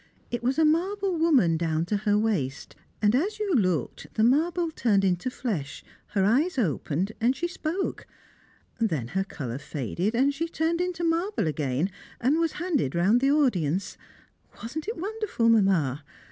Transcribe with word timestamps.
It 0.31 0.41
was 0.41 0.57
a 0.57 0.65
marble 0.65 1.15
woman 1.15 1.57
down 1.57 1.85
to 1.85 1.97
her 1.97 2.17
waist, 2.17 2.75
and 3.03 3.13
as 3.13 3.37
you 3.37 3.53
looked, 3.53 4.07
the 4.15 4.23
marble 4.23 4.71
turned 4.71 5.03
into 5.05 5.29
flesh, 5.29 5.83
her 6.17 6.25
eyes 6.25 6.57
opened, 6.57 7.11
and 7.21 7.35
she 7.35 7.47
spoke; 7.47 8.07
then 8.79 9.09
her 9.09 9.23
colour 9.23 9.59
faded, 9.59 10.15
and 10.15 10.33
she 10.33 10.47
turned 10.47 10.81
into 10.81 11.03
marble 11.03 11.45
again, 11.45 11.91
and 12.19 12.39
was 12.39 12.53
handed 12.53 12.95
round 12.95 13.21
the 13.21 13.29
audience; 13.29 13.95
wasn't 14.63 14.87
it 14.87 14.97
wonderful, 14.97 15.49
Mamma? 15.49 16.03